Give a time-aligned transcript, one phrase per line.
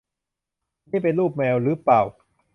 [0.91, 2.01] นี่เป็นรูปแมวรึเปล่า